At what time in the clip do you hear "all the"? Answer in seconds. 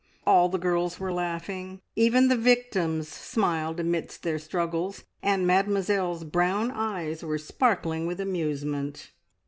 0.25-0.57